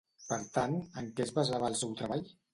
[0.29, 0.73] Per tant,
[1.03, 2.27] en què es basava el seu treball?